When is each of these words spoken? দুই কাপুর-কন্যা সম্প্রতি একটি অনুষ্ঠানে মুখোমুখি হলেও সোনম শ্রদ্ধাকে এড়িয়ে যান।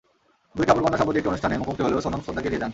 দুই 0.57 0.65
কাপুর-কন্যা 0.67 0.99
সম্প্রতি 0.99 1.17
একটি 1.19 1.31
অনুষ্ঠানে 1.31 1.55
মুখোমুখি 1.61 1.83
হলেও 1.85 2.03
সোনম 2.05 2.19
শ্রদ্ধাকে 2.25 2.47
এড়িয়ে 2.49 2.61
যান। 2.61 2.69